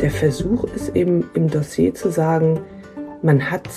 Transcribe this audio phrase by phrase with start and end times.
[0.00, 2.60] der Versuch ist eben im Dossier zu sagen,
[3.22, 3.68] man hat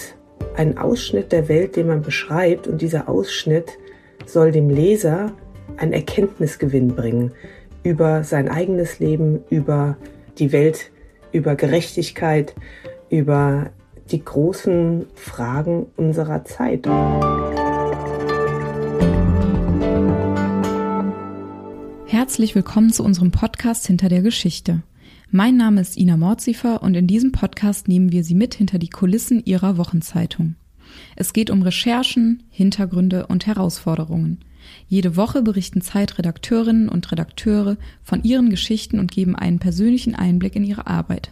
[0.55, 3.77] einen Ausschnitt der Welt, den man beschreibt und dieser Ausschnitt
[4.25, 5.33] soll dem Leser
[5.75, 7.31] einen Erkenntnisgewinn bringen
[7.83, 9.97] über sein eigenes Leben, über
[10.37, 10.91] die Welt,
[11.33, 12.55] über Gerechtigkeit,
[13.09, 13.71] über
[14.11, 16.87] die großen Fragen unserer Zeit.
[22.05, 24.83] Herzlich willkommen zu unserem Podcast Hinter der Geschichte.
[25.35, 28.91] Mein Name ist Ina Mordzifer und in diesem Podcast nehmen wir Sie mit hinter die
[28.91, 30.53] Kulissen Ihrer Wochenzeitung.
[31.15, 34.45] Es geht um Recherchen, Hintergründe und Herausforderungen.
[34.87, 40.63] Jede Woche berichten Zeitredakteurinnen und Redakteure von ihren Geschichten und geben einen persönlichen Einblick in
[40.63, 41.31] ihre Arbeit.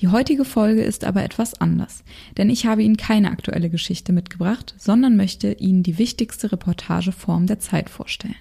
[0.00, 2.02] Die heutige Folge ist aber etwas anders,
[2.38, 7.60] denn ich habe Ihnen keine aktuelle Geschichte mitgebracht, sondern möchte Ihnen die wichtigste Reportageform der
[7.60, 8.34] Zeit vorstellen.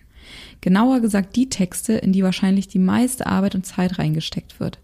[0.62, 4.80] Genauer gesagt die Texte, in die wahrscheinlich die meiste Arbeit und Zeit reingesteckt wird.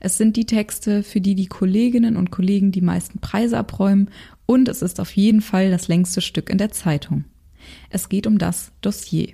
[0.00, 4.10] Es sind die Texte, für die die Kolleginnen und Kollegen die meisten Preise abräumen
[4.46, 7.24] und es ist auf jeden Fall das längste Stück in der Zeitung.
[7.90, 9.28] Es geht um das Dossier.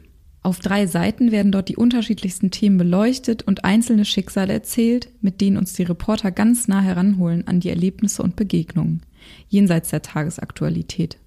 [0.44, 5.56] Auf drei Seiten werden dort die unterschiedlichsten Themen beleuchtet und einzelne Schicksale erzählt, mit denen
[5.56, 9.02] uns die Reporter ganz nah heranholen an die Erlebnisse und Begegnungen,
[9.48, 11.18] jenseits der Tagesaktualität.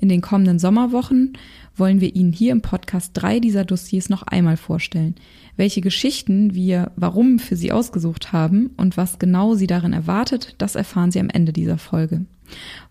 [0.00, 1.36] In den kommenden Sommerwochen
[1.74, 5.16] wollen wir Ihnen hier im Podcast drei dieser Dossiers noch einmal vorstellen.
[5.56, 10.76] Welche Geschichten wir warum für Sie ausgesucht haben und was genau Sie darin erwartet, das
[10.76, 12.26] erfahren Sie am Ende dieser Folge.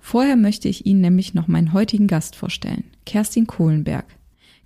[0.01, 4.05] Vorher möchte ich Ihnen nämlich noch meinen heutigen Gast vorstellen, Kerstin Kohlenberg.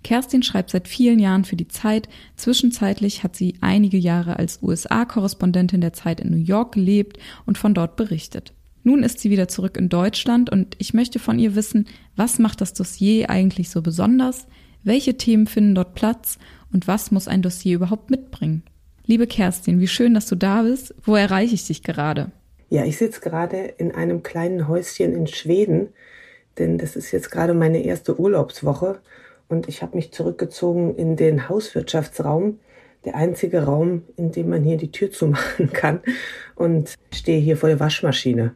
[0.02, 2.08] Kerstin schreibt seit vielen Jahren für die Zeit.
[2.34, 7.72] Zwischenzeitlich hat sie einige Jahre als USA-Korrespondentin der Zeit in New York gelebt und von
[7.72, 8.52] dort berichtet.
[8.84, 12.60] Nun ist sie wieder zurück in Deutschland und ich möchte von ihr wissen, was macht
[12.60, 14.46] das Dossier eigentlich so besonders,
[14.82, 16.38] welche Themen finden dort Platz
[16.72, 18.64] und was muss ein Dossier überhaupt mitbringen.
[19.06, 20.94] Liebe Kerstin, wie schön, dass du da bist.
[21.02, 22.32] Wo erreiche ich dich gerade?
[22.70, 25.88] Ja, ich sitze gerade in einem kleinen Häuschen in Schweden,
[26.58, 29.00] denn das ist jetzt gerade meine erste Urlaubswoche
[29.48, 32.58] und ich habe mich zurückgezogen in den Hauswirtschaftsraum
[33.04, 36.00] der einzige Raum, in dem man hier die Tür zumachen kann
[36.54, 38.54] und stehe hier vor der Waschmaschine.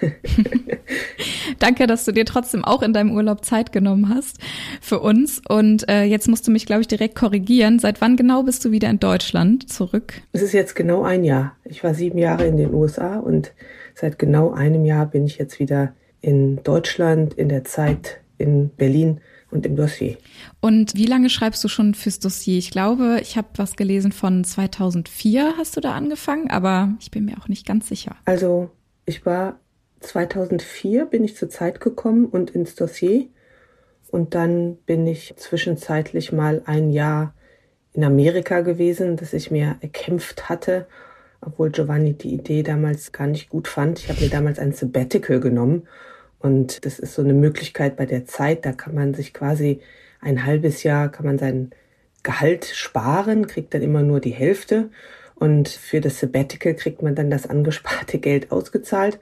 [1.58, 4.38] Danke, dass du dir trotzdem auch in deinem Urlaub Zeit genommen hast
[4.80, 5.40] für uns.
[5.48, 7.78] Und äh, jetzt musst du mich, glaube ich, direkt korrigieren.
[7.78, 10.14] Seit wann genau bist du wieder in Deutschland zurück?
[10.32, 11.56] Es ist jetzt genau ein Jahr.
[11.64, 13.52] Ich war sieben Jahre in den USA und
[13.94, 19.20] seit genau einem Jahr bin ich jetzt wieder in Deutschland, in der Zeit in Berlin
[19.54, 20.18] und im Dossier.
[20.60, 22.58] Und wie lange schreibst du schon fürs Dossier?
[22.58, 27.24] Ich glaube, ich habe was gelesen von 2004 hast du da angefangen, aber ich bin
[27.24, 28.16] mir auch nicht ganz sicher.
[28.24, 28.70] Also
[29.06, 29.60] ich war
[30.00, 33.28] 2004 bin ich zur Zeit gekommen und ins Dossier
[34.10, 37.34] und dann bin ich zwischenzeitlich mal ein Jahr
[37.94, 40.86] in Amerika gewesen, das ich mir erkämpft hatte,
[41.40, 44.00] obwohl Giovanni die Idee damals gar nicht gut fand.
[44.00, 45.86] Ich habe mir damals ein Sabbatical genommen
[46.44, 49.80] und das ist so eine Möglichkeit bei der Zeit, da kann man sich quasi
[50.20, 51.70] ein halbes Jahr, kann man sein
[52.22, 54.90] Gehalt sparen, kriegt dann immer nur die Hälfte.
[55.36, 59.20] Und für das Sabbatical kriegt man dann das angesparte Geld ausgezahlt.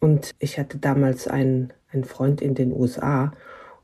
[0.00, 3.32] Und ich hatte damals einen, einen Freund in den USA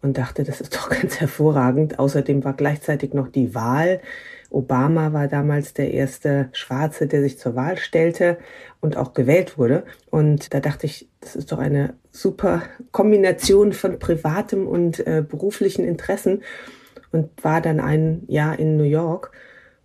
[0.03, 2.00] und dachte, das ist doch ganz hervorragend.
[2.00, 4.00] Außerdem war gleichzeitig noch die Wahl
[4.50, 8.38] Obama war damals der erste Schwarze, der sich zur Wahl stellte
[8.81, 9.84] und auch gewählt wurde.
[10.11, 15.84] Und da dachte ich, das ist doch eine super Kombination von privatem und äh, beruflichen
[15.84, 16.43] Interessen
[17.12, 19.33] und war dann ein Jahr in New York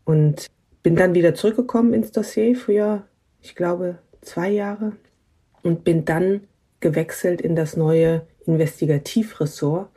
[0.04, 0.48] und
[0.84, 3.04] bin dann wieder zurückgekommen ins Dossier für,
[3.42, 4.94] ich glaube, zwei Jahre
[5.64, 6.42] und bin dann
[6.80, 9.90] gewechselt in das neue Investigativressort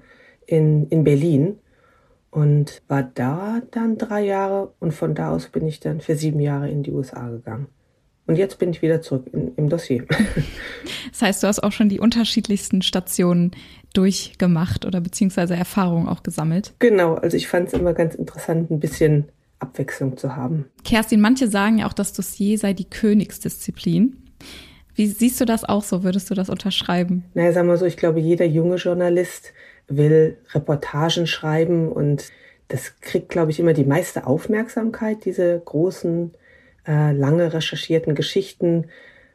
[0.46, 1.58] in, in Berlin
[2.38, 6.38] und war da dann drei Jahre und von da aus bin ich dann für sieben
[6.38, 7.66] Jahre in die USA gegangen.
[8.26, 10.04] Und jetzt bin ich wieder zurück in, im Dossier.
[11.10, 13.50] Das heißt, du hast auch schon die unterschiedlichsten Stationen
[13.94, 16.74] durchgemacht oder beziehungsweise Erfahrungen auch gesammelt.
[16.78, 19.24] Genau, also ich fand es immer ganz interessant, ein bisschen
[19.58, 20.66] Abwechslung zu haben.
[20.84, 24.16] Kerstin, manche sagen ja auch, das Dossier sei die Königsdisziplin.
[24.94, 26.04] Wie siehst du das auch so?
[26.04, 27.24] Würdest du das unterschreiben?
[27.34, 29.52] Naja, sagen wir so, ich glaube, jeder junge Journalist
[29.88, 32.30] will Reportagen schreiben und
[32.68, 36.32] das kriegt, glaube ich, immer die meiste Aufmerksamkeit, diese großen,
[36.86, 38.86] äh, lange recherchierten Geschichten.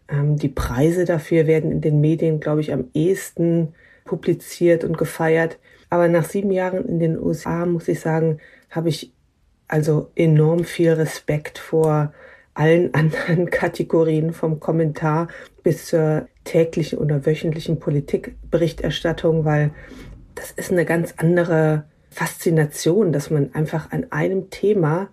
[0.08, 3.74] Ähm, die Preise dafür werden in den Medien, glaube ich, am ehesten
[4.06, 5.58] publiziert und gefeiert.
[5.90, 8.40] Aber nach sieben Jahren in den USA, muss ich sagen,
[8.70, 9.12] habe ich
[9.68, 12.14] also enorm viel Respekt vor
[12.54, 15.28] allen anderen Kategorien vom Kommentar
[15.64, 19.72] bis zur täglichen oder wöchentlichen Politikberichterstattung, weil
[20.36, 25.10] das ist eine ganz andere Faszination, dass man einfach an einem Thema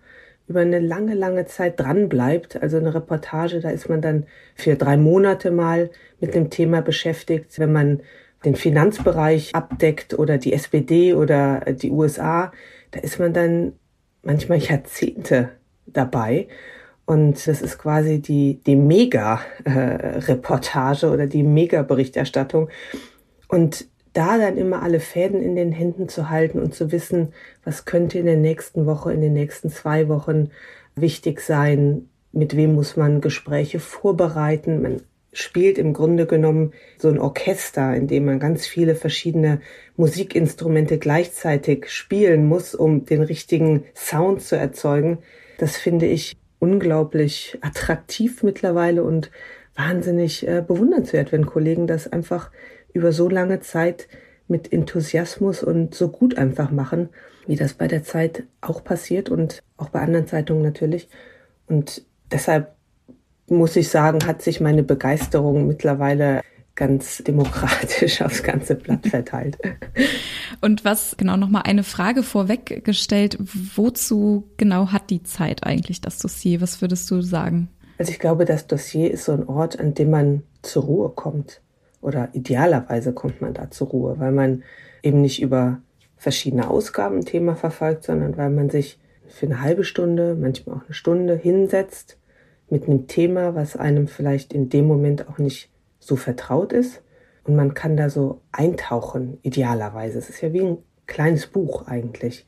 [0.46, 2.60] über eine lange, lange Zeit dran bleibt.
[2.60, 4.26] Also eine Reportage, da ist man dann
[4.56, 7.58] für drei Monate mal mit dem Thema beschäftigt.
[7.58, 8.00] Wenn man
[8.44, 12.52] den Finanzbereich abdeckt oder die SPD oder die USA,
[12.90, 13.74] da ist man dann
[14.22, 15.50] manchmal Jahrzehnte
[15.86, 16.48] dabei.
[17.06, 22.68] Und das ist quasi die, die Mega-Reportage oder die Mega-Berichterstattung.
[23.48, 27.32] Und da dann immer alle Fäden in den Händen zu halten und zu wissen,
[27.64, 30.50] was könnte in der nächsten Woche, in den nächsten zwei Wochen
[30.96, 34.82] wichtig sein, mit wem muss man Gespräche vorbereiten.
[34.82, 35.02] Man
[35.32, 39.60] spielt im Grunde genommen so ein Orchester, in dem man ganz viele verschiedene
[39.96, 45.18] Musikinstrumente gleichzeitig spielen muss, um den richtigen Sound zu erzeugen.
[45.58, 49.30] Das finde ich unglaublich attraktiv mittlerweile und
[49.80, 52.50] wahnsinnig äh, bewundernswert, wenn Kollegen das einfach
[52.92, 54.08] über so lange Zeit
[54.48, 57.08] mit Enthusiasmus und so gut einfach machen,
[57.46, 61.08] wie das bei der Zeit auch passiert und auch bei anderen Zeitungen natürlich.
[61.66, 62.74] Und deshalb
[63.46, 66.42] muss ich sagen, hat sich meine Begeisterung mittlerweile
[66.74, 69.56] ganz demokratisch aufs ganze Blatt verteilt.
[70.60, 73.38] Und was genau nochmal eine Frage vorweggestellt,
[73.74, 76.60] wozu genau hat die Zeit eigentlich das Dossier?
[76.60, 77.68] Was würdest du sagen?
[78.00, 81.60] Also ich glaube, das Dossier ist so ein Ort, an dem man zur Ruhe kommt
[82.00, 84.62] oder idealerweise kommt man da zur Ruhe, weil man
[85.02, 85.82] eben nicht über
[86.16, 88.98] verschiedene Ausgaben ein Thema verfolgt, sondern weil man sich
[89.28, 92.16] für eine halbe Stunde, manchmal auch eine Stunde hinsetzt
[92.70, 97.02] mit einem Thema, was einem vielleicht in dem Moment auch nicht so vertraut ist.
[97.44, 100.18] Und man kann da so eintauchen, idealerweise.
[100.18, 102.46] Es ist ja wie ein kleines Buch eigentlich.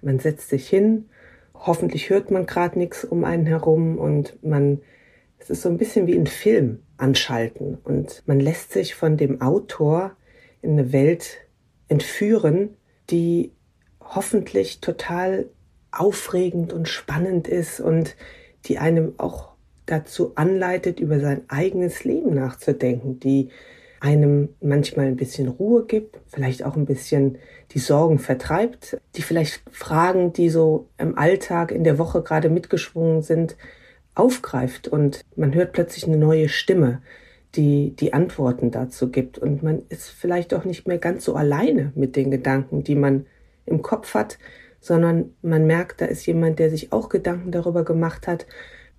[0.00, 1.10] Man setzt sich hin,
[1.52, 4.80] hoffentlich hört man gerade nichts um einen herum und man,
[5.44, 7.76] es ist so ein bisschen wie ein Film anschalten.
[7.84, 10.16] Und man lässt sich von dem Autor
[10.62, 11.36] in eine Welt
[11.88, 12.78] entführen,
[13.10, 13.52] die
[14.00, 15.50] hoffentlich total
[15.92, 18.16] aufregend und spannend ist und
[18.64, 19.52] die einem auch
[19.84, 23.50] dazu anleitet, über sein eigenes Leben nachzudenken, die
[24.00, 27.36] einem manchmal ein bisschen Ruhe gibt, vielleicht auch ein bisschen
[27.72, 33.20] die Sorgen vertreibt, die vielleicht Fragen, die so im Alltag in der Woche gerade mitgeschwungen
[33.20, 33.56] sind,
[34.14, 37.02] aufgreift und man hört plötzlich eine neue Stimme,
[37.54, 41.92] die die Antworten dazu gibt und man ist vielleicht auch nicht mehr ganz so alleine
[41.94, 43.26] mit den Gedanken, die man
[43.66, 44.38] im Kopf hat,
[44.80, 48.46] sondern man merkt, da ist jemand, der sich auch Gedanken darüber gemacht hat.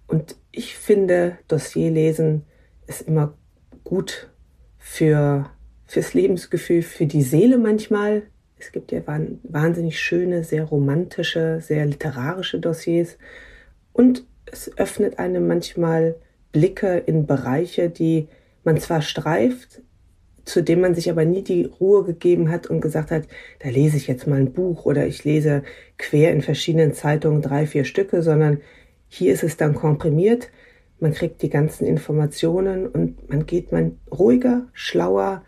[0.07, 2.44] Und ich finde, Dossierlesen
[2.88, 3.35] ist immer
[3.83, 4.31] gut
[4.79, 5.50] für,
[5.85, 8.23] fürs Lebensgefühl, für die Seele manchmal.
[8.57, 13.17] Es gibt ja wahnsinnig schöne, sehr romantische, sehr literarische Dossiers.
[13.94, 16.15] Und es öffnet einem manchmal
[16.51, 18.27] Blicke in Bereiche, die
[18.63, 19.81] man zwar streift,
[20.45, 23.27] zu dem man sich aber nie die Ruhe gegeben hat und gesagt hat,
[23.59, 25.63] da lese ich jetzt mal ein Buch oder ich lese
[25.97, 28.62] quer in verschiedenen Zeitungen drei, vier Stücke, sondern
[29.07, 30.50] hier ist es dann komprimiert.
[31.00, 35.44] Man kriegt die ganzen Informationen und man geht man ruhiger, schlauer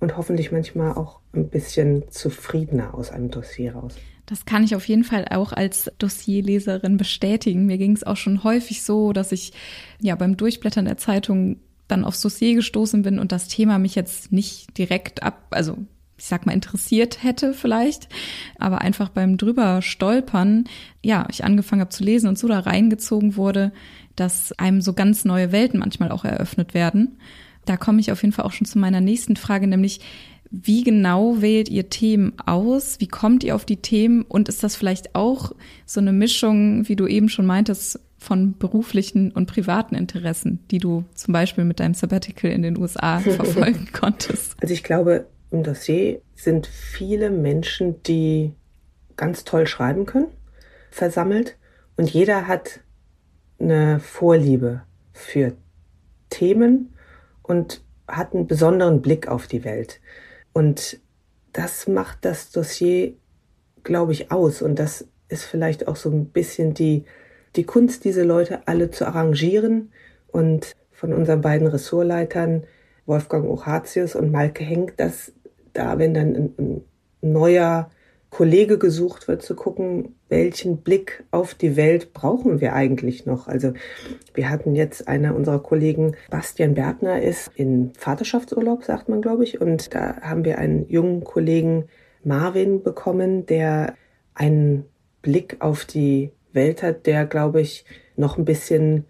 [0.00, 3.96] und hoffentlich manchmal auch ein bisschen zufriedener aus einem Dossier raus.
[4.30, 7.66] Das kann ich auf jeden Fall auch als Dossierleserin bestätigen.
[7.66, 9.52] Mir ging es auch schon häufig so, dass ich
[10.00, 11.56] ja beim Durchblättern der Zeitung
[11.88, 15.78] dann aufs Dossier gestoßen bin und das Thema mich jetzt nicht direkt ab, also
[16.16, 18.08] ich sag mal, interessiert hätte vielleicht,
[18.56, 20.64] aber einfach beim drüber stolpern,
[21.02, 23.72] ja, ich angefangen habe zu lesen und so da reingezogen wurde,
[24.14, 27.18] dass einem so ganz neue Welten manchmal auch eröffnet werden.
[27.64, 30.00] Da komme ich auf jeden Fall auch schon zu meiner nächsten Frage, nämlich
[30.50, 32.98] wie genau wählt ihr Themen aus?
[32.98, 34.22] Wie kommt ihr auf die Themen?
[34.22, 35.52] Und ist das vielleicht auch
[35.86, 41.04] so eine Mischung, wie du eben schon meintest, von beruflichen und privaten Interessen, die du
[41.14, 44.56] zum Beispiel mit deinem Sabbatical in den USA verfolgen konntest?
[44.60, 48.52] Also ich glaube, im Dossier sind viele Menschen, die
[49.16, 50.28] ganz toll schreiben können,
[50.90, 51.56] versammelt.
[51.96, 52.80] Und jeder hat
[53.58, 55.54] eine Vorliebe für
[56.28, 56.94] Themen
[57.42, 60.00] und hat einen besonderen Blick auf die Welt.
[60.52, 61.00] Und
[61.52, 63.14] das macht das Dossier,
[63.82, 64.62] glaube ich, aus.
[64.62, 67.04] Und das ist vielleicht auch so ein bisschen die,
[67.56, 69.92] die Kunst, diese Leute alle zu arrangieren.
[70.28, 72.64] Und von unseren beiden Ressortleitern,
[73.06, 75.32] Wolfgang Ochatius und Malke Henk, dass
[75.72, 76.84] da, wenn dann ein, ein
[77.22, 77.90] neuer
[78.30, 83.48] Kollege gesucht wird, zu gucken, welchen Blick auf die Welt brauchen wir eigentlich noch.
[83.48, 83.72] Also
[84.34, 89.60] wir hatten jetzt einer unserer Kollegen, Bastian Bergner, ist in Vaterschaftsurlaub, sagt man, glaube ich.
[89.60, 91.86] Und da haben wir einen jungen Kollegen
[92.22, 93.94] Marvin bekommen, der
[94.34, 94.84] einen
[95.22, 97.84] Blick auf die Welt hat, der, glaube ich,
[98.16, 99.04] noch ein bisschen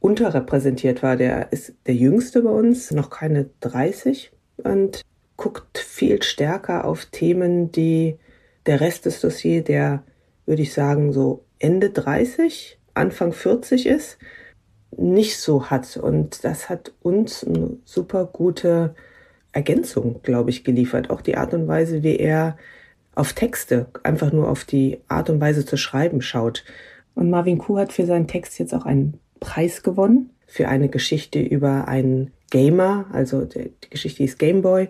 [0.00, 1.16] unterrepräsentiert war.
[1.16, 5.02] Der ist der jüngste bei uns, noch keine 30 und
[5.36, 8.18] guckt viel stärker auf Themen, die
[8.68, 10.04] der Rest des Dossiers, der
[10.46, 14.18] würde ich sagen, so Ende 30, Anfang 40 ist,
[14.96, 15.96] nicht so hat.
[15.96, 18.94] Und das hat uns eine super gute
[19.52, 21.10] Ergänzung, glaube ich, geliefert.
[21.10, 22.56] Auch die Art und Weise, wie er
[23.14, 26.64] auf Texte, einfach nur auf die Art und Weise zu schreiben schaut.
[27.14, 31.40] Und Marvin Kuh hat für seinen Text jetzt auch einen Preis gewonnen für eine Geschichte
[31.40, 34.88] über einen Gamer, also die, Geschichte ist Gameboy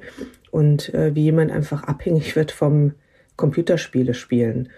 [0.51, 2.93] und äh, wie jemand einfach abhängig wird vom
[3.39, 4.69] Computerspiele spielen.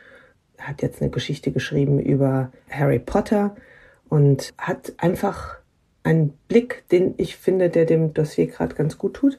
[0.57, 3.57] Er hat jetzt eine Geschichte geschrieben über Harry Potter
[4.09, 5.57] und hat einfach
[6.05, 9.39] einen Blick, den ich finde, der dem Dossier gerade ganz gut tut.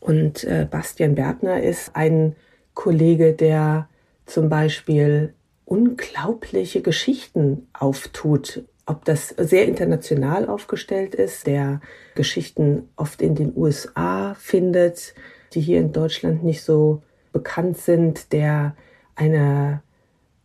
[0.00, 2.36] Und äh, Bastian Bertner ist ein
[2.74, 3.88] Kollege, der
[4.26, 5.32] zum Beispiel
[5.64, 8.64] unglaubliche Geschichten auftut.
[8.84, 11.80] Ob das sehr international aufgestellt ist, der
[12.14, 15.14] Geschichten oft in den USA findet,
[15.54, 17.02] die hier in Deutschland nicht so
[17.36, 18.74] bekannt sind, der
[19.14, 19.82] eine,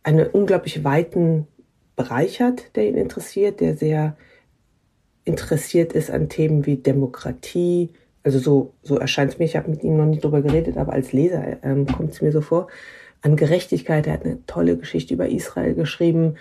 [0.02, 1.46] eine unglaublich weiten
[1.96, 4.14] Bereich hat, der ihn interessiert, der sehr
[5.24, 7.94] interessiert ist an Themen wie Demokratie.
[8.24, 10.92] Also so, so erscheint es mir, ich habe mit ihm noch nicht drüber geredet, aber
[10.92, 12.68] als Leser ähm, kommt es mir so vor.
[13.22, 16.36] An Gerechtigkeit, er hat eine tolle Geschichte über Israel geschrieben.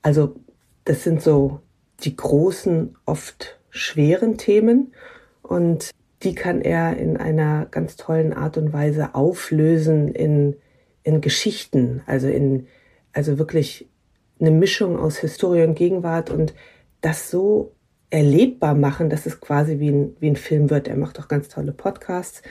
[0.00, 0.36] Also
[0.84, 1.60] das sind so
[2.04, 4.94] die großen, oft schweren Themen
[5.42, 5.90] und
[6.22, 10.56] die kann er in einer ganz tollen Art und Weise auflösen in,
[11.02, 12.66] in Geschichten, also in,
[13.12, 13.88] also wirklich
[14.40, 16.54] eine Mischung aus Historie und Gegenwart und
[17.00, 17.72] das so
[18.10, 20.88] erlebbar machen, dass es quasi wie ein, wie ein Film wird.
[20.88, 22.42] Er macht auch ganz tolle Podcasts.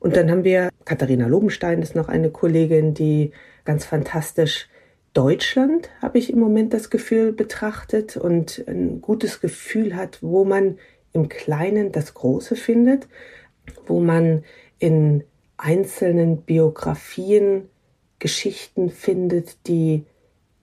[0.00, 3.30] Und dann haben wir, Katharina Lobenstein ist noch eine Kollegin, die
[3.64, 4.68] ganz fantastisch
[5.14, 10.76] Deutschland, habe ich im Moment das Gefühl, betrachtet und ein gutes Gefühl hat, wo man
[11.14, 13.08] im Kleinen das Große findet,
[13.86, 14.44] wo man
[14.78, 15.24] in
[15.56, 17.68] einzelnen Biografien
[18.18, 20.04] Geschichten findet, die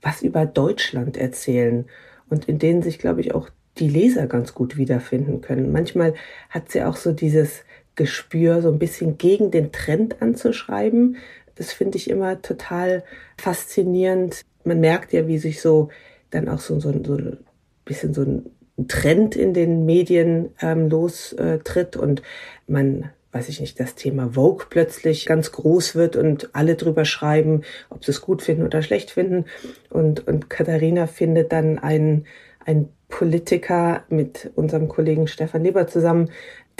[0.02, 1.86] was über Deutschland erzählen
[2.30, 5.72] und in denen sich, glaube ich, auch die Leser ganz gut wiederfinden können.
[5.72, 6.14] Manchmal
[6.50, 7.64] hat sie auch so dieses
[7.96, 11.18] Gespür, so ein bisschen gegen den Trend anzuschreiben.
[11.56, 13.04] Das finde ich immer total
[13.38, 14.42] faszinierend.
[14.64, 15.90] Man merkt ja, wie sich so
[16.30, 17.38] dann auch so, so, so ein
[17.86, 18.50] bisschen so ein
[18.88, 22.22] Trend in den Medien ähm, lostritt und
[22.68, 27.62] man weiß ich nicht, das Thema Vogue plötzlich ganz groß wird und alle drüber schreiben,
[27.90, 29.46] ob sie es gut finden oder schlecht finden.
[29.90, 32.26] Und, und Katharina findet dann einen,
[32.66, 36.30] einen Politiker mit unserem Kollegen Stefan Leber zusammen,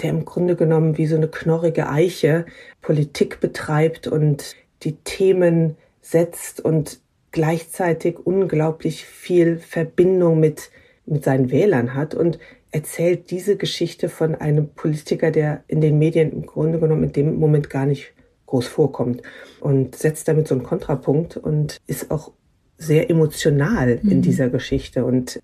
[0.02, 2.46] der im Grunde genommen wie so eine knorrige Eiche
[2.82, 7.00] Politik betreibt und die Themen setzt und
[7.32, 10.70] gleichzeitig unglaublich viel Verbindung mit,
[11.06, 12.40] mit seinen Wählern hat und
[12.72, 17.36] erzählt diese Geschichte von einem Politiker, der in den Medien im Grunde genommen in dem
[17.36, 18.14] Moment gar nicht
[18.46, 19.22] groß vorkommt
[19.60, 22.32] und setzt damit so einen Kontrapunkt und ist auch
[22.78, 24.12] sehr emotional mhm.
[24.12, 25.06] in dieser Geschichte.
[25.06, 25.42] Und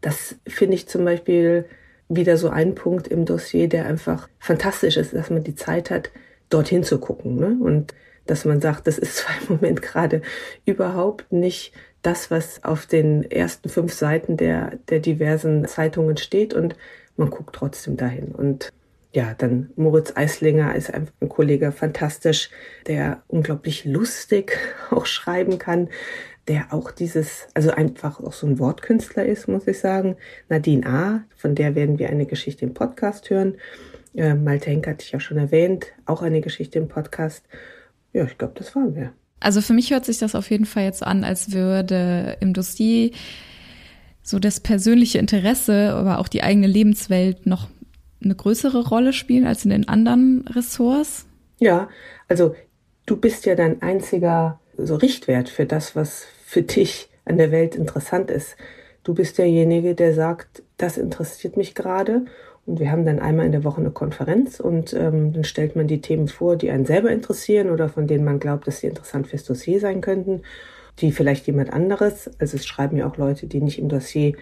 [0.00, 1.66] das finde ich zum Beispiel
[2.08, 6.10] wieder so ein Punkt im Dossier, der einfach fantastisch ist, dass man die Zeit hat,
[6.48, 7.36] dorthin zu gucken.
[7.36, 7.56] Ne?
[7.60, 7.94] Und
[8.26, 10.22] dass man sagt, das ist zwar im Moment gerade
[10.64, 16.76] überhaupt nicht das, was auf den ersten fünf Seiten der, der diversen Zeitungen steht und
[17.16, 18.28] man guckt trotzdem dahin.
[18.28, 18.72] Und
[19.12, 22.50] ja, dann Moritz Eislinger ist ein, Kollege, fantastisch,
[22.86, 24.58] der unglaublich lustig
[24.90, 25.88] auch schreiben kann,
[26.48, 30.16] der auch dieses, also einfach auch so ein Wortkünstler ist, muss ich sagen.
[30.48, 33.56] Nadine A., von der werden wir eine Geschichte im Podcast hören.
[34.14, 37.44] Äh, Malte Henk hatte ich ja schon erwähnt, auch eine Geschichte im Podcast.
[38.12, 39.12] Ja, ich glaube, das waren wir.
[39.40, 43.10] Also für mich hört sich das auf jeden Fall jetzt an, als würde im Dossier
[44.22, 47.68] so das persönliche Interesse, aber auch die eigene Lebenswelt noch
[48.22, 51.26] eine größere Rolle spielen als in den anderen Ressorts?
[51.58, 51.88] Ja,
[52.28, 52.54] also
[53.06, 57.74] du bist ja dein einziger so Richtwert für das, was für dich an der Welt
[57.74, 58.56] interessant ist.
[59.04, 62.26] Du bist derjenige, der sagt, das interessiert mich gerade
[62.66, 65.86] und wir haben dann einmal in der Woche eine Konferenz und ähm, dann stellt man
[65.86, 69.26] die Themen vor, die einen selber interessieren oder von denen man glaubt, dass sie interessant
[69.26, 70.42] fürs Dossier sein könnten,
[71.00, 74.34] die vielleicht jemand anderes, also es schreiben ja auch Leute, die nicht im Dossier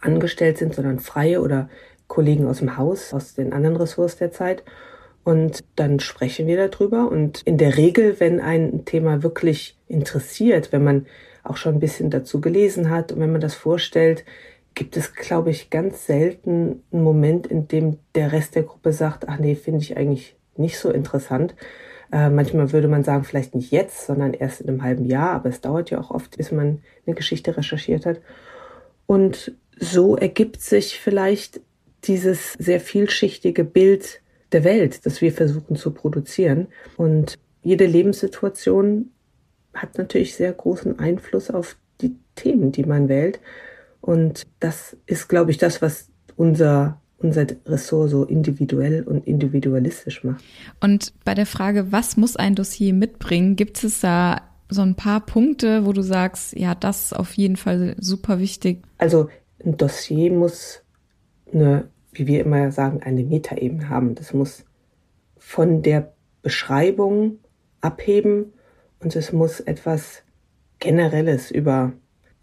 [0.00, 1.68] angestellt sind, sondern freie oder
[2.06, 4.62] Kollegen aus dem Haus, aus den anderen Ressorts der Zeit.
[5.24, 7.10] Und dann sprechen wir darüber.
[7.10, 11.06] Und in der Regel, wenn ein Thema wirklich interessiert, wenn man
[11.42, 14.24] auch schon ein bisschen dazu gelesen hat und wenn man das vorstellt,
[14.74, 19.28] gibt es, glaube ich, ganz selten einen Moment, in dem der Rest der Gruppe sagt,
[19.28, 21.54] ach nee, finde ich eigentlich nicht so interessant.
[22.12, 25.48] Äh, manchmal würde man sagen, vielleicht nicht jetzt, sondern erst in einem halben Jahr, aber
[25.48, 28.20] es dauert ja auch oft, bis man eine Geschichte recherchiert hat.
[29.06, 31.60] Und so ergibt sich vielleicht
[32.04, 34.20] dieses sehr vielschichtige Bild
[34.52, 36.68] der Welt, das wir versuchen zu produzieren.
[36.96, 39.10] Und jede Lebenssituation
[39.74, 43.40] hat natürlich sehr großen Einfluss auf die Themen, die man wählt.
[44.04, 50.44] Und das ist, glaube ich, das, was unser unser Ressort so individuell und individualistisch macht.
[50.80, 55.24] Und bei der Frage, was muss ein Dossier mitbringen, gibt es da so ein paar
[55.24, 58.82] Punkte, wo du sagst, ja, das ist auf jeden Fall super wichtig?
[58.98, 59.28] Also
[59.64, 60.82] ein Dossier muss
[61.52, 64.14] eine, wie wir immer sagen, eine Metaebene haben.
[64.14, 64.64] Das muss
[65.38, 67.38] von der Beschreibung
[67.80, 68.52] abheben
[69.00, 70.22] und es muss etwas
[70.78, 71.92] Generelles über,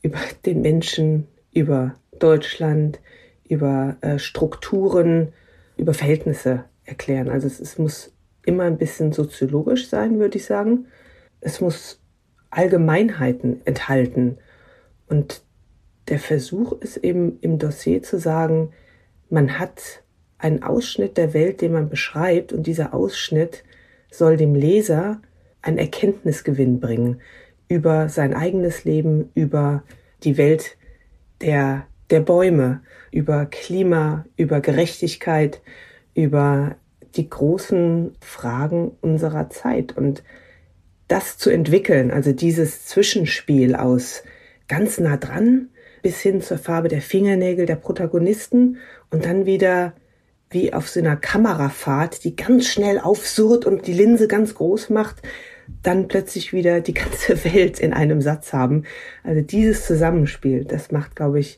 [0.01, 3.00] über den Menschen, über Deutschland,
[3.48, 5.34] über äh, Strukturen,
[5.77, 7.29] über Verhältnisse erklären.
[7.29, 8.13] Also es, es muss
[8.46, 10.88] immer ein bisschen soziologisch sein, würde ich sagen.
[11.41, 12.00] Es muss
[12.50, 14.38] Allgemeinheiten enthalten.
[15.08, 15.43] Und
[16.08, 18.72] der Versuch ist eben im Dossier zu sagen,
[19.29, 20.03] man hat
[20.38, 23.63] einen Ausschnitt der Welt, den man beschreibt, und dieser Ausschnitt
[24.10, 25.22] soll dem Leser
[25.62, 27.22] einen Erkenntnisgewinn bringen
[27.67, 29.84] über sein eigenes Leben, über
[30.24, 30.77] die Welt
[31.41, 32.81] der der Bäume,
[33.12, 35.62] über Klima, über Gerechtigkeit,
[36.13, 36.75] über
[37.15, 39.98] die großen Fragen unserer Zeit.
[39.98, 40.24] Und
[41.07, 44.24] das zu entwickeln, also dieses Zwischenspiel aus
[44.67, 45.69] ganz nah dran
[46.01, 48.77] bis hin zur Farbe der Fingernägel der Protagonisten
[49.10, 49.93] und dann wieder
[50.50, 55.21] wie auf so einer Kamerafahrt, die ganz schnell aufsurrt und die Linse ganz groß macht,
[55.84, 58.84] dann plötzlich wieder die ganze Welt in einem Satz haben.
[59.24, 61.58] Also dieses Zusammenspiel, das macht, glaube ich,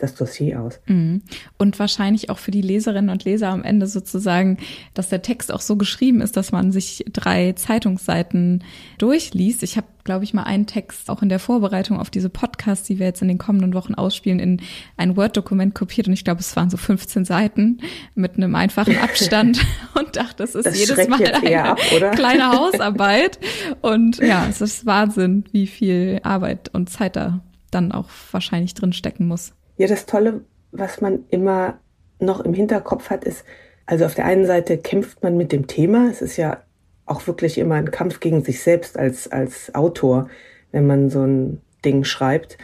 [0.00, 0.80] das Dossier aus.
[0.86, 1.22] Mhm.
[1.58, 4.58] Und wahrscheinlich auch für die Leserinnen und Leser am Ende sozusagen,
[4.94, 8.64] dass der Text auch so geschrieben ist, dass man sich drei Zeitungsseiten
[8.98, 9.62] durchliest.
[9.62, 12.98] Ich habe, glaube ich, mal einen Text auch in der Vorbereitung auf diese Podcasts, die
[12.98, 14.62] wir jetzt in den kommenden Wochen ausspielen, in
[14.96, 17.78] ein Word-Dokument kopiert und ich glaube, es waren so 15 Seiten
[18.14, 19.60] mit einem einfachen Abstand
[19.94, 21.78] und dachte, das ist das jedes Mal eine ab,
[22.14, 23.38] kleine Hausarbeit.
[23.82, 27.40] Und ja, es ist Wahnsinn, wie viel Arbeit und Zeit da
[27.70, 29.52] dann auch wahrscheinlich drin stecken muss.
[29.80, 31.80] Ja, das Tolle, was man immer
[32.18, 33.46] noch im Hinterkopf hat, ist,
[33.86, 36.10] also auf der einen Seite kämpft man mit dem Thema.
[36.10, 36.62] Es ist ja
[37.06, 40.28] auch wirklich immer ein Kampf gegen sich selbst als, als Autor,
[40.70, 42.58] wenn man so ein Ding schreibt.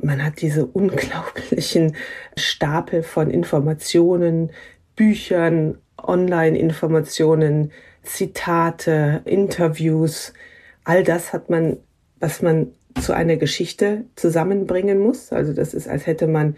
[0.00, 1.96] Man hat diese unglaublichen
[2.36, 4.52] Stapel von Informationen,
[4.94, 7.72] Büchern, Online-Informationen,
[8.04, 10.32] Zitate, Interviews.
[10.84, 11.78] All das hat man,
[12.20, 12.68] was man
[13.00, 15.32] zu einer Geschichte zusammenbringen muss.
[15.32, 16.56] Also das ist, als hätte man,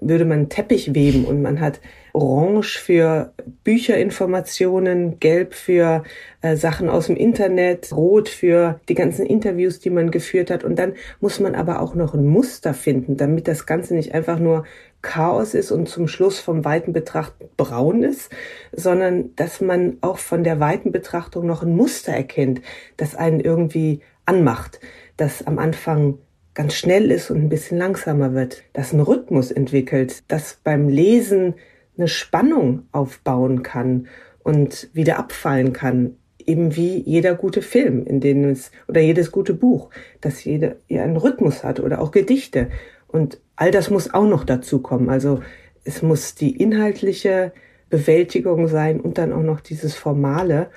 [0.00, 1.80] würde man Teppich weben und man hat
[2.12, 6.02] Orange für Bücherinformationen, Gelb für
[6.40, 10.64] äh, Sachen aus dem Internet, Rot für die ganzen Interviews, die man geführt hat.
[10.64, 14.38] Und dann muss man aber auch noch ein Muster finden, damit das Ganze nicht einfach
[14.38, 14.64] nur
[15.02, 18.30] Chaos ist und zum Schluss vom weiten Betrachten braun ist,
[18.72, 22.60] sondern dass man auch von der weiten Betrachtung noch ein Muster erkennt,
[22.96, 24.80] das einen irgendwie anmacht
[25.16, 26.18] das am Anfang
[26.54, 31.54] ganz schnell ist und ein bisschen langsamer wird, das einen Rhythmus entwickelt, das beim Lesen
[31.96, 34.08] eine Spannung aufbauen kann
[34.42, 39.54] und wieder abfallen kann, eben wie jeder gute Film, in dem es oder jedes gute
[39.54, 42.68] Buch, dass jeder ja einen Rhythmus hat oder auch Gedichte
[43.08, 45.08] und all das muss auch noch dazu kommen.
[45.08, 45.40] Also
[45.84, 47.52] es muss die inhaltliche
[47.88, 50.70] Bewältigung sein und dann auch noch dieses formale.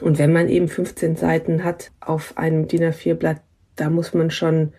[0.00, 3.42] Und wenn man eben 15 Seiten hat auf einem DIN A4 Blatt,
[3.76, 4.72] da muss man schon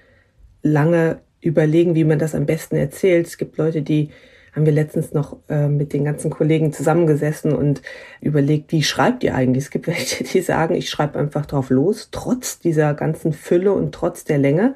[0.61, 3.27] lange überlegen, wie man das am besten erzählt.
[3.27, 4.09] Es gibt Leute, die
[4.53, 7.81] haben wir letztens noch äh, mit den ganzen Kollegen zusammengesessen und
[8.21, 9.65] überlegt, wie schreibt ihr eigentlich?
[9.65, 13.93] Es gibt welche, die sagen, ich schreibe einfach drauf los, trotz dieser ganzen Fülle und
[13.93, 14.75] trotz der Länge.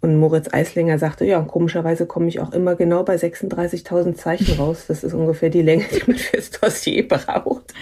[0.00, 4.56] Und Moritz Eislinger sagte, ja, und komischerweise komme ich auch immer genau bei 36.000 Zeichen
[4.56, 4.84] raus.
[4.86, 7.74] Das ist ungefähr die Länge, die man fürs Dossier braucht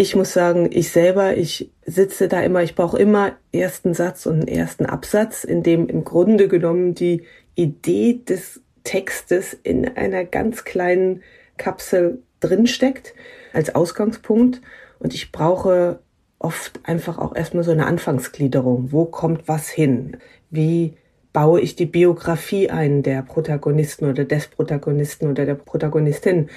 [0.00, 4.36] ich muss sagen, ich selber, ich sitze da immer, ich brauche immer ersten Satz und
[4.36, 10.64] einen ersten Absatz, in dem im Grunde genommen die Idee des Textes in einer ganz
[10.64, 11.22] kleinen
[11.58, 13.12] Kapsel drinsteckt
[13.52, 14.62] als Ausgangspunkt.
[15.00, 15.98] Und ich brauche
[16.38, 18.92] oft einfach auch erstmal so eine Anfangsgliederung.
[18.92, 20.16] Wo kommt was hin?
[20.48, 20.94] Wie
[21.34, 26.48] baue ich die Biografie ein der Protagonisten oder des Protagonisten oder der Protagonistin?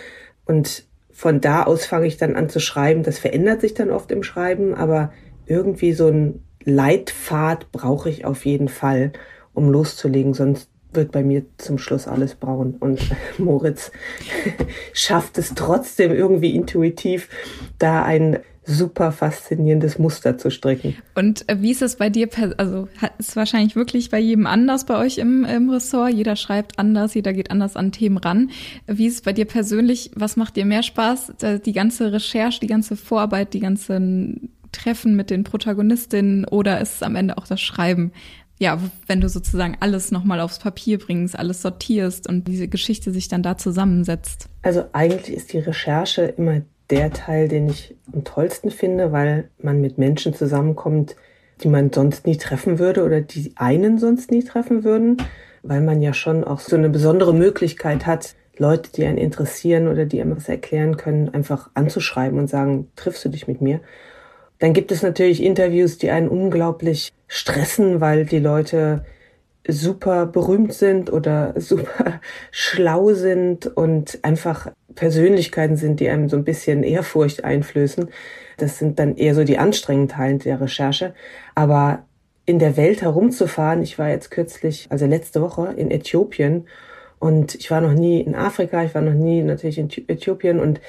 [0.45, 3.03] Und von da aus fange ich dann an zu schreiben.
[3.03, 5.13] Das verändert sich dann oft im Schreiben, aber
[5.45, 9.13] irgendwie so ein Leitpfad brauche ich auf jeden Fall,
[9.53, 12.75] um loszulegen, sonst wird bei mir zum Schluss alles braun.
[12.79, 12.99] Und
[13.37, 13.91] Moritz
[14.93, 17.29] schafft es trotzdem irgendwie intuitiv,
[17.77, 20.95] da ein super faszinierendes Muster zu stricken.
[21.15, 22.29] Und äh, wie ist es bei dir?
[22.57, 26.13] Also ist wahrscheinlich wirklich bei jedem anders bei euch im, im Ressort.
[26.13, 28.51] Jeder schreibt anders, jeder geht anders an Themen ran.
[28.87, 30.11] Wie ist es bei dir persönlich?
[30.15, 31.33] Was macht dir mehr Spaß?
[31.65, 37.03] Die ganze Recherche, die ganze Vorarbeit, die ganzen Treffen mit den Protagonistinnen oder ist es
[37.03, 38.11] am Ende auch das Schreiben,
[38.59, 43.27] ja, wenn du sozusagen alles nochmal aufs Papier bringst, alles sortierst und diese Geschichte sich
[43.27, 44.47] dann da zusammensetzt?
[44.61, 49.81] Also eigentlich ist die Recherche immer der Teil, den ich am tollsten finde, weil man
[49.81, 51.15] mit Menschen zusammenkommt,
[51.61, 55.17] die man sonst nie treffen würde oder die einen sonst nie treffen würden,
[55.61, 60.05] weil man ja schon auch so eine besondere Möglichkeit hat, Leute, die einen interessieren oder
[60.05, 63.79] die einem was erklären können, einfach anzuschreiben und sagen, triffst du dich mit mir?
[64.59, 69.03] Dann gibt es natürlich Interviews, die einen unglaublich stressen, weil die Leute
[69.67, 76.43] super berühmt sind oder super schlau sind und einfach Persönlichkeiten sind, die einem so ein
[76.43, 78.09] bisschen Ehrfurcht einflößen.
[78.57, 81.13] Das sind dann eher so die anstrengenden Teile der Recherche.
[81.55, 82.05] Aber
[82.45, 86.67] in der Welt herumzufahren, ich war jetzt kürzlich, also letzte Woche in Äthiopien
[87.19, 90.81] und ich war noch nie in Afrika, ich war noch nie natürlich in Äthiopien und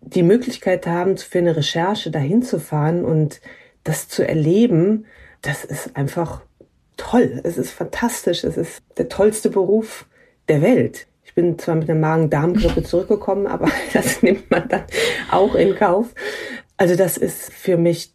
[0.00, 3.40] die Möglichkeit haben, für eine Recherche dahin zu fahren und
[3.84, 5.04] das zu erleben,
[5.42, 6.42] das ist einfach
[6.96, 7.40] toll.
[7.44, 8.44] Es ist fantastisch.
[8.44, 10.06] Es ist der tollste Beruf
[10.48, 11.06] der Welt.
[11.36, 14.82] Bin zwar mit einer Magen-Darm-Grippe zurückgekommen, aber das nimmt man dann
[15.30, 16.12] auch in Kauf.
[16.76, 18.12] Also das ist für mich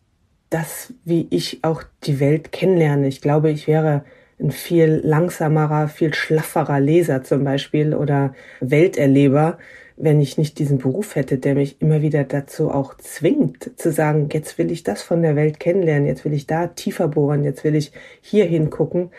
[0.49, 3.07] das, wie ich auch die Welt kennenlerne.
[3.07, 4.03] Ich glaube, ich wäre
[4.39, 9.57] ein viel langsamerer, viel schlafferer Leser zum Beispiel oder Welterleber,
[9.97, 14.29] wenn ich nicht diesen Beruf hätte, der mich immer wieder dazu auch zwingt, zu sagen,
[14.34, 17.63] jetzt will ich das von der Welt kennenlernen, jetzt will ich da tiefer bohren, jetzt
[17.63, 19.12] will ich hier hingucken.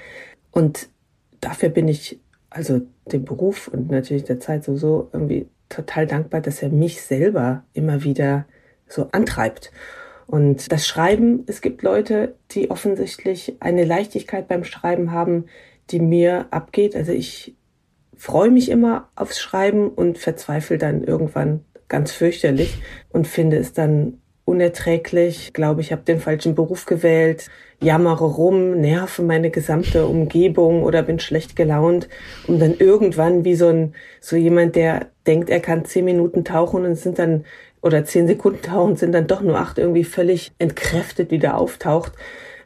[0.50, 0.88] Und
[1.40, 2.20] dafür bin ich
[2.54, 7.64] also dem Beruf und natürlich der Zeit sowieso irgendwie total dankbar, dass er mich selber
[7.72, 8.46] immer wieder
[8.86, 9.72] so antreibt.
[10.26, 15.46] Und das Schreiben, es gibt Leute, die offensichtlich eine Leichtigkeit beim Schreiben haben,
[15.90, 16.94] die mir abgeht.
[16.94, 17.56] Also ich
[18.16, 24.21] freue mich immer aufs Schreiben und verzweifle dann irgendwann ganz fürchterlich und finde es dann
[24.44, 25.52] unerträglich.
[25.52, 27.48] Glaube ich, habe den falschen Beruf gewählt,
[27.80, 32.08] jammere rum, nerve meine gesamte Umgebung oder bin schlecht gelaunt,
[32.46, 36.84] um dann irgendwann wie so ein so jemand, der denkt, er kann zehn Minuten tauchen
[36.84, 37.44] und sind dann
[37.80, 42.12] oder zehn Sekunden tauchen, sind dann doch nur acht irgendwie völlig entkräftet wieder auftaucht.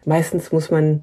[0.04, 1.02] Meistens muss man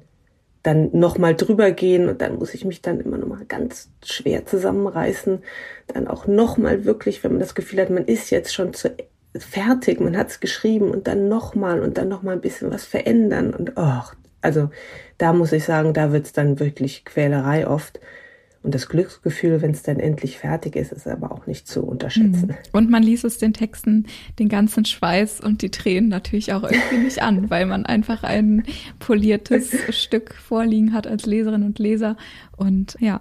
[0.62, 5.42] dann nochmal drüber gehen und dann muss ich mich dann immer nochmal ganz schwer zusammenreißen.
[5.88, 8.96] Dann auch nochmal wirklich, wenn man das Gefühl hat, man ist jetzt schon zu
[9.36, 13.52] fertig, man hat es geschrieben und dann nochmal und dann nochmal ein bisschen was verändern
[13.52, 14.02] und oh,
[14.44, 14.70] also
[15.18, 17.98] da muss ich sagen, da wird's dann wirklich Quälerei oft.
[18.62, 22.48] Und das Glücksgefühl, wenn es dann endlich fertig ist, ist aber auch nicht zu unterschätzen.
[22.48, 22.56] Hm.
[22.72, 24.06] Und man liest es den Texten
[24.38, 28.64] den ganzen Schweiß und die Tränen natürlich auch irgendwie nicht an, weil man einfach ein
[29.00, 32.16] poliertes Stück vorliegen hat als Leserin und Leser.
[32.56, 33.20] Und ja,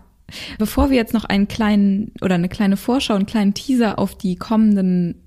[0.59, 4.37] bevor wir jetzt noch einen kleinen oder eine kleine Vorschau, einen kleinen Teaser auf die
[4.37, 5.22] kommenden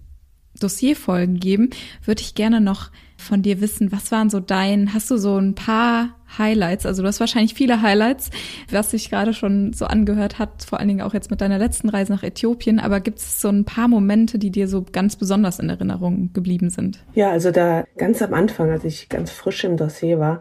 [0.61, 1.71] Dossierfolgen geben,
[2.05, 5.55] würde ich gerne noch von dir wissen, was waren so dein, hast du so ein
[5.55, 8.31] paar Highlights, also du hast wahrscheinlich viele Highlights,
[8.71, 11.89] was sich gerade schon so angehört hat, vor allen Dingen auch jetzt mit deiner letzten
[11.89, 15.59] Reise nach Äthiopien, aber gibt es so ein paar Momente, die dir so ganz besonders
[15.59, 16.99] in Erinnerung geblieben sind?
[17.15, 20.41] Ja, also da ganz am Anfang, als ich ganz frisch im Dossier war,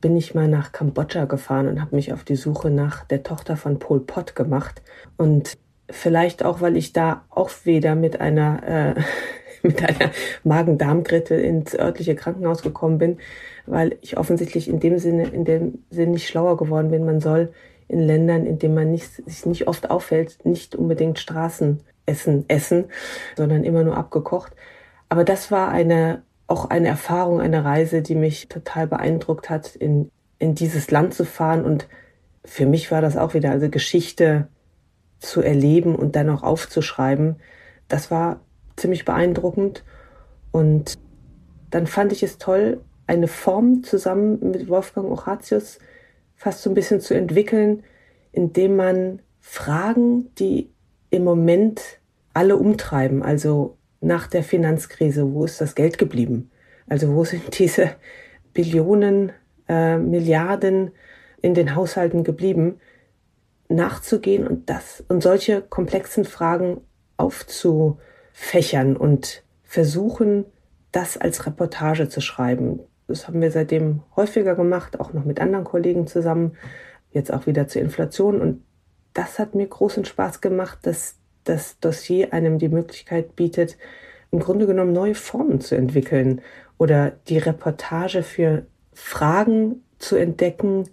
[0.00, 3.56] bin ich mal nach Kambodscha gefahren und habe mich auf die Suche nach der Tochter
[3.56, 4.82] von Pol Pot gemacht.
[5.16, 5.56] Und
[5.90, 8.94] vielleicht auch, weil ich da auch wieder mit einer äh,
[9.66, 10.10] mit einer
[10.44, 13.18] Magen-Darm-Grippe ins örtliche Krankenhaus gekommen bin,
[13.66, 17.04] weil ich offensichtlich in dem Sinne, in dem Sinne nicht schlauer geworden bin.
[17.04, 17.52] Man soll
[17.88, 22.84] in Ländern, in denen man nicht, sich nicht oft auffällt, nicht unbedingt Straßenessen essen,
[23.36, 24.52] sondern immer nur abgekocht.
[25.08, 30.10] Aber das war eine, auch eine Erfahrung, eine Reise, die mich total beeindruckt hat, in,
[30.38, 31.64] in dieses Land zu fahren.
[31.64, 31.86] Und
[32.44, 34.48] für mich war das auch wieder, also Geschichte
[35.18, 37.36] zu erleben und dann auch aufzuschreiben.
[37.88, 38.40] Das war
[38.76, 39.84] ziemlich beeindruckend.
[40.52, 40.94] Und
[41.70, 45.78] dann fand ich es toll, eine Form zusammen mit Wolfgang Horatius
[46.34, 47.82] fast so ein bisschen zu entwickeln,
[48.32, 50.70] indem man Fragen, die
[51.10, 52.00] im Moment
[52.34, 56.50] alle umtreiben, also nach der Finanzkrise, wo ist das Geld geblieben?
[56.88, 57.92] Also wo sind diese
[58.52, 59.32] Billionen,
[59.68, 60.90] äh, Milliarden
[61.40, 62.78] in den Haushalten geblieben?
[63.68, 66.82] Nachzugehen und das und solche komplexen Fragen
[67.16, 67.98] aufzu
[68.38, 70.44] fächern und versuchen,
[70.92, 72.80] das als Reportage zu schreiben.
[73.08, 76.52] Das haben wir seitdem häufiger gemacht, auch noch mit anderen Kollegen zusammen,
[77.12, 78.42] jetzt auch wieder zur Inflation.
[78.42, 78.62] Und
[79.14, 83.78] das hat mir großen Spaß gemacht, dass das Dossier einem die Möglichkeit bietet,
[84.30, 86.42] im Grunde genommen neue Formen zu entwickeln
[86.76, 90.90] oder die Reportage für Fragen zu entdecken,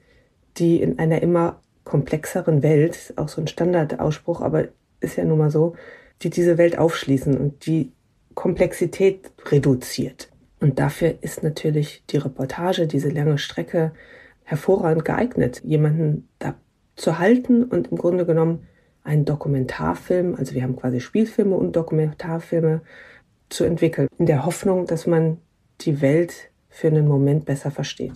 [0.55, 4.69] die in einer immer komplexeren Welt, auch so ein Standardausspruch, aber
[5.01, 5.75] ist ja nun mal so,
[6.23, 7.91] die diese Welt aufschließen und die
[8.33, 10.29] Komplexität reduziert.
[10.59, 13.91] Und dafür ist natürlich die Reportage, diese lange Strecke
[14.43, 16.55] hervorragend geeignet, jemanden da
[16.95, 18.67] zu halten und im Grunde genommen
[19.03, 22.81] einen Dokumentarfilm, also wir haben quasi Spielfilme und Dokumentarfilme
[23.49, 25.37] zu entwickeln, in der Hoffnung, dass man
[25.81, 28.13] die Welt für einen Moment besser versteht.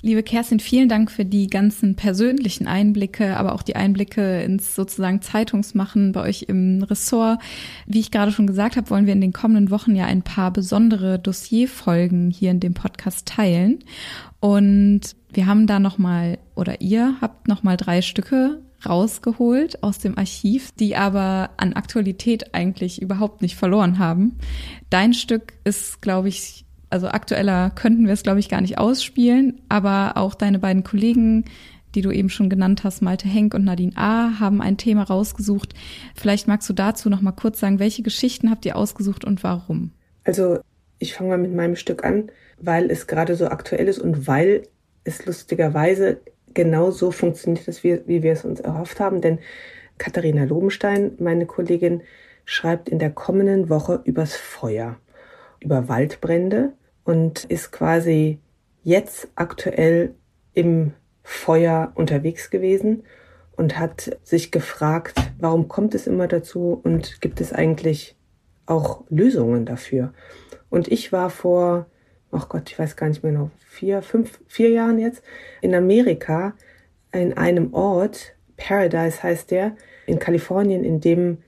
[0.00, 5.22] Liebe Kerstin, vielen Dank für die ganzen persönlichen Einblicke, aber auch die Einblicke ins sozusagen
[5.22, 7.40] Zeitungsmachen bei euch im Ressort.
[7.84, 10.52] Wie ich gerade schon gesagt habe, wollen wir in den kommenden Wochen ja ein paar
[10.52, 13.80] besondere Dossierfolgen hier in dem Podcast teilen.
[14.38, 20.70] Und wir haben da nochmal, oder ihr habt nochmal drei Stücke rausgeholt aus dem Archiv,
[20.78, 24.38] die aber an Aktualität eigentlich überhaupt nicht verloren haben.
[24.90, 29.60] Dein Stück ist, glaube ich, also aktueller könnten wir es, glaube ich, gar nicht ausspielen,
[29.68, 31.44] aber auch deine beiden Kollegen,
[31.94, 35.74] die du eben schon genannt hast, Malte Henk und Nadine A., haben ein Thema rausgesucht.
[36.14, 39.90] Vielleicht magst du dazu noch mal kurz sagen, welche Geschichten habt ihr ausgesucht und warum?
[40.24, 40.58] Also
[40.98, 44.62] ich fange mal mit meinem Stück an, weil es gerade so aktuell ist und weil
[45.04, 46.20] es lustigerweise
[46.54, 49.20] genau so funktioniert, wie wir es uns erhofft haben.
[49.20, 49.38] Denn
[49.98, 52.02] Katharina Lobenstein, meine Kollegin,
[52.44, 54.96] schreibt in der kommenden Woche übers Feuer,
[55.60, 56.72] über Waldbrände
[57.08, 58.38] und ist quasi
[58.82, 60.14] jetzt aktuell
[60.52, 60.92] im
[61.22, 63.04] Feuer unterwegs gewesen
[63.56, 68.14] und hat sich gefragt, warum kommt es immer dazu und gibt es eigentlich
[68.66, 70.12] auch Lösungen dafür?
[70.68, 71.86] Und ich war vor
[72.30, 75.22] ach oh Gott, ich weiß gar nicht mehr noch, vier, fünf, vier Jahren jetzt,
[75.62, 76.52] in Amerika,
[77.10, 81.38] in einem Ort, Paradise heißt der, in Kalifornien, in dem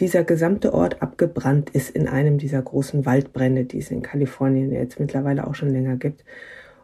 [0.00, 4.98] dieser gesamte Ort abgebrannt ist in einem dieser großen Waldbrände, die es in Kalifornien jetzt
[4.98, 6.24] mittlerweile auch schon länger gibt.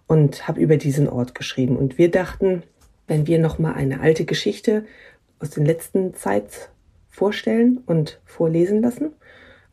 [0.06, 1.76] Und habe über diesen Ort geschrieben.
[1.76, 2.62] Und wir dachten,
[3.08, 4.84] wenn wir nochmal eine alte Geschichte
[5.40, 6.70] aus den letzten Zeit
[7.08, 9.10] vorstellen und vorlesen lassen,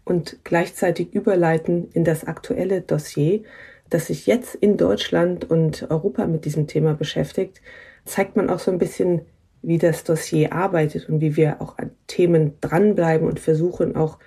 [0.05, 3.43] und gleichzeitig überleiten in das aktuelle Dossier,
[3.89, 7.61] das sich jetzt in Deutschland und Europa mit diesem Thema beschäftigt,
[8.05, 9.21] zeigt man auch so ein bisschen,
[9.63, 14.19] wie das Dossier arbeitet und wie wir auch an Themen dranbleiben und versuchen auch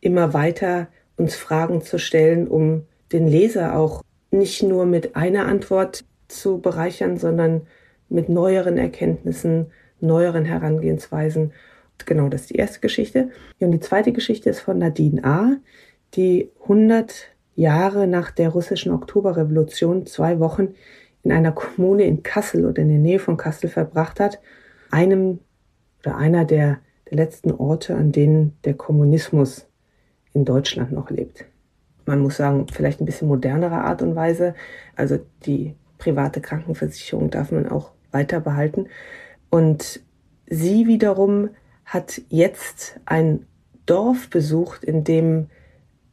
[0.00, 6.04] immer weiter uns Fragen zu stellen, um den Leser auch nicht nur mit einer Antwort
[6.26, 7.66] zu bereichern, sondern
[8.08, 9.66] mit neueren Erkenntnissen,
[10.00, 11.52] neueren Herangehensweisen
[12.06, 13.30] Genau, das ist die erste Geschichte.
[13.60, 15.56] Und die zweite Geschichte ist von Nadine A.,
[16.14, 20.74] die 100 Jahre nach der russischen Oktoberrevolution zwei Wochen
[21.22, 24.40] in einer Kommune in Kassel oder in der Nähe von Kassel verbracht hat,
[24.90, 25.40] einem
[26.00, 26.78] oder einer der,
[27.10, 29.66] der letzten Orte, an denen der Kommunismus
[30.32, 31.44] in Deutschland noch lebt.
[32.06, 34.54] Man muss sagen, vielleicht ein bisschen modernere Art und Weise.
[34.96, 38.86] Also die private Krankenversicherung darf man auch weiter behalten.
[39.50, 40.00] Und
[40.46, 41.50] sie wiederum
[41.84, 43.46] hat jetzt ein
[43.86, 45.48] Dorf besucht, in dem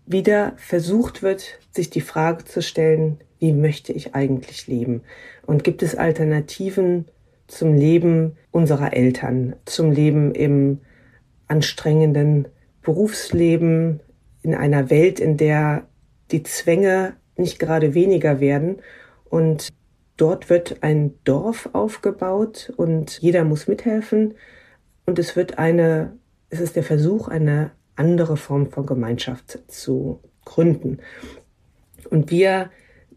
[0.06, 5.02] wieder versucht wird, sich die Frage zu stellen, wie möchte ich eigentlich leben?
[5.46, 7.06] Und gibt es Alternativen
[7.47, 10.81] zum Leben unserer Eltern, zum Leben im
[11.47, 12.47] anstrengenden
[12.81, 13.99] Berufsleben,
[14.41, 15.88] in einer Welt, in der
[16.31, 18.77] die Zwänge nicht gerade weniger werden.
[19.25, 19.69] Und
[20.17, 24.36] dort wird ein Dorf aufgebaut und jeder muss mithelfen.
[25.05, 26.17] Und es wird eine,
[26.49, 30.99] es ist der Versuch, eine andere Form von Gemeinschaft zu gründen.
[32.10, 32.69] Und wir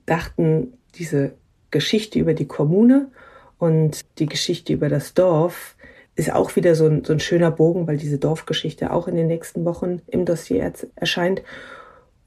[0.07, 1.35] dachten, diese
[1.71, 3.11] Geschichte über die Kommune
[3.59, 5.77] und die Geschichte über das Dorf
[6.15, 9.29] ist auch wieder so ein, so ein schöner Bogen, weil diese Dorfgeschichte auch in den
[9.29, 11.43] nächsten Wochen im Dossier erscheint.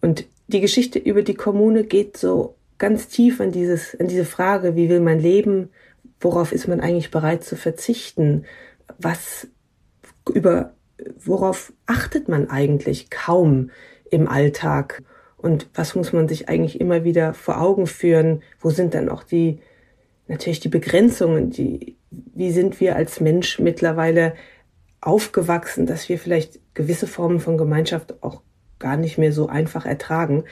[0.02, 4.76] Und die Geschichte über die Kommune geht so ganz tief an dieses, an diese Frage,
[4.76, 5.70] wie will man leben?
[6.20, 8.46] Worauf ist man eigentlich bereit zu verzichten?
[9.00, 9.48] was
[10.34, 10.74] über
[11.18, 13.72] worauf achtet man eigentlich kaum
[14.12, 15.02] im Alltag
[15.38, 18.44] und was muss man sich eigentlich immer wieder vor Augen führen?
[18.60, 19.60] Wo sind dann auch die
[20.32, 24.34] natürlich die Begrenzungen, die wie sind wir als Mensch mittlerweile
[25.00, 28.42] aufgewachsen, dass wir vielleicht gewisse Formen von Gemeinschaft auch
[28.80, 30.44] gar nicht mehr so einfach ertragen.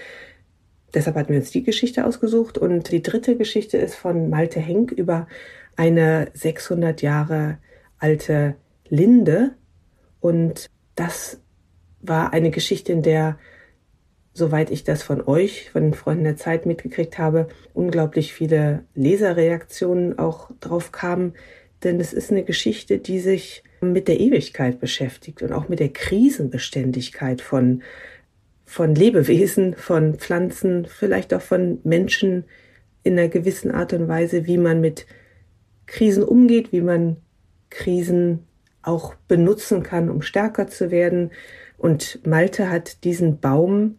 [0.94, 4.92] Deshalb hatten wir uns die Geschichte ausgesucht und die dritte Geschichte ist von Malte Henk
[4.92, 5.28] über
[5.76, 7.58] eine 600 Jahre
[8.00, 8.56] alte
[8.88, 9.52] Linde.
[10.20, 11.42] Und das
[12.02, 13.38] war eine Geschichte, in der,
[14.39, 20.17] soweit ich das von euch, von den Freunden der Zeit mitgekriegt habe, unglaublich viele Leserreaktionen
[20.17, 21.34] auch drauf kamen.
[21.84, 25.89] Denn es ist eine Geschichte, die sich mit der Ewigkeit beschäftigt und auch mit der
[25.89, 27.84] Krisenbeständigkeit von,
[28.65, 32.45] von Lebewesen, von Pflanzen, vielleicht auch von Menschen
[33.04, 35.06] in einer gewissen Art und Weise, wie man mit
[35.86, 37.17] Krisen umgeht, wie man
[37.69, 38.45] Krisen
[38.82, 41.32] auch benutzen kann, um stärker zu werden.
[41.78, 43.95] Und Malte hat diesen Baum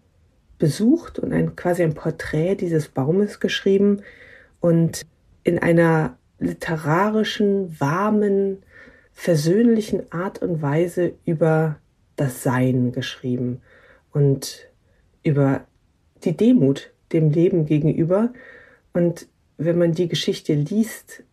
[0.61, 4.03] besucht und ein, quasi ein Porträt dieses Baumes geschrieben.
[4.61, 5.03] Und
[5.43, 8.63] in einer literarischen, warmen,
[9.13, 11.77] versöhnlichen Art und Weise über
[12.15, 13.61] das Sein geschrieben
[14.13, 14.69] und
[15.25, 15.67] über
[16.23, 18.33] die Demut dem Leben gegenüber.
[18.93, 19.27] Und
[19.59, 21.25] wenn man die Geschichte liest,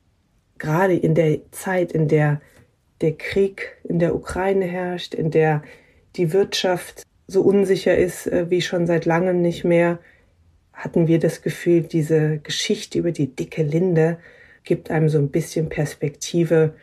[0.58, 2.42] gerade in der Zeit, in der
[3.02, 5.62] der Krieg in der Ukraine herrscht, in der
[6.16, 10.00] die Wirtschaft so unsicher ist äh, wie schon seit langem nicht mehr,
[10.74, 14.18] hatten wir das Gefühl, diese Geschichte über die dicke Linde
[14.64, 16.76] gibt einem so ein bisschen Perspektive,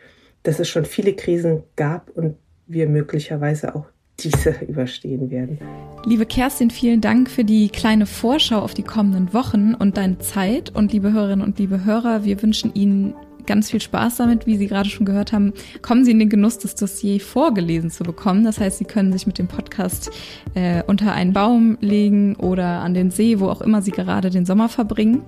[0.43, 2.35] dass es schon viele Krisen gab und
[2.67, 3.85] wir möglicherweise auch
[4.19, 5.59] diese überstehen werden.
[6.05, 10.75] Liebe Kerstin, vielen Dank für die kleine Vorschau auf die kommenden Wochen und deine Zeit.
[10.75, 14.67] Und liebe Hörerinnen und liebe Hörer, wir wünschen Ihnen ganz viel Spaß damit, wie Sie
[14.67, 18.43] gerade schon gehört haben, kommen Sie in den Genuss, das Dossier vorgelesen zu bekommen.
[18.43, 20.11] Das heißt, Sie können sich mit dem Podcast
[20.53, 24.45] äh, unter einen Baum legen oder an den See, wo auch immer Sie gerade den
[24.45, 25.23] Sommer verbringen.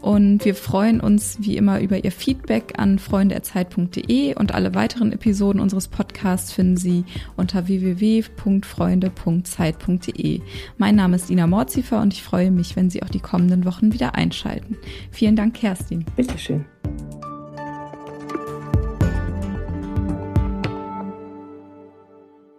[0.00, 5.60] Und wir freuen uns wie immer über Ihr Feedback an freunde.zeit.de und alle weiteren Episoden
[5.60, 7.04] unseres Podcasts finden Sie
[7.36, 10.40] unter www.freunde.zeit.de.
[10.78, 13.92] Mein Name ist Ina Morzifer und ich freue mich, wenn Sie auch die kommenden Wochen
[13.92, 14.76] wieder einschalten.
[15.10, 16.04] Vielen Dank, Kerstin.
[16.16, 16.64] Bitteschön.